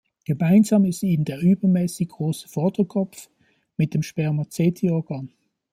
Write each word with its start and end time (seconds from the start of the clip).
Gemeinsam 0.25 0.85
ist 0.85 1.03
ihnen 1.03 1.25
der 1.25 1.37
übermäßig 1.39 2.09
große 2.09 2.47
Vorderkopf 2.47 3.29
mit 3.77 3.93
dem 3.93 4.01
Spermaceti-Organ. 4.01 5.31